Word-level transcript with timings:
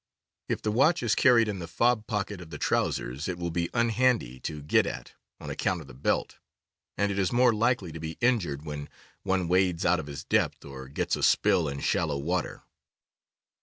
If 0.49 0.63
the 0.63 0.71
watch 0.71 1.03
is 1.03 1.13
carried 1.13 1.47
in 1.47 1.59
the 1.59 1.67
fob 1.67 2.07
pocket 2.07 2.41
of 2.41 2.49
the 2.49 2.57
trousers 2.57 3.27
it 3.27 3.37
will 3.37 3.51
be 3.51 3.67
unhandy 3.71 4.39
to 4.41 4.63
get 4.63 4.87
at, 4.87 5.13
on 5.39 5.51
account 5.51 5.79
of 5.79 5.85
the 5.85 5.93
belt, 5.93 6.39
and 6.97 7.11
it 7.11 7.19
is 7.19 7.31
more 7.31 7.53
likely 7.53 7.91
to 7.91 7.99
be 7.99 8.17
injured 8.19 8.65
when 8.65 8.89
one 9.21 9.47
wades 9.47 9.85
out 9.85 9.99
of 9.99 10.07
his 10.07 10.23
depth 10.23 10.65
or 10.65 10.87
gets 10.87 11.15
a 11.15 11.21
spill 11.21 11.67
in 11.69 11.81
shallow 11.81 12.17
water. 12.17 12.63